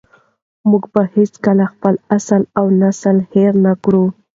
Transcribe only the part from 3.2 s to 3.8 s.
هېر نه